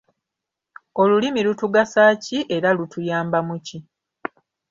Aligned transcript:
Olulimi 1.01 1.41
lutugasa 1.47 2.03
ki 2.23 2.37
era 2.55 2.69
lutuyamba 2.77 3.39
mu 3.47 3.55
ki? 3.65 3.77